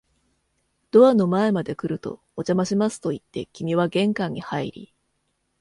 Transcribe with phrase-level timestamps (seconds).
[0.89, 4.95] ドアの前まで来ると、お邪魔しますと言って、君は玄関に入り、